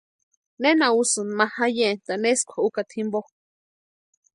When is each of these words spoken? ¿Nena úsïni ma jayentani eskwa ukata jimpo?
¿Nena 0.61 0.85
úsïni 0.99 1.33
ma 1.37 1.45
jayentani 1.55 2.27
eskwa 2.33 2.57
ukata 2.67 2.93
jimpo? 2.97 3.21